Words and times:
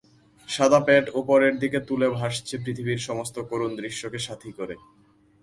সাদা 0.49 0.79
পেট 0.87 1.05
ওপরের 1.13 1.53
দিকে 1.59 1.79
তুলে 1.87 2.07
ভাসছে 2.17 2.55
পৃথিবীর 2.63 2.99
সমস্ত 3.07 3.35
করুণ 3.49 3.71
দৃশ্যকে 3.79 4.19
সাথি 4.27 4.49
করে। 4.59 4.75